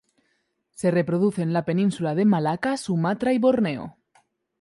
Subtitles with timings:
[0.71, 3.99] Se reproduce en la península de Malaca, Sumatra y Borneo.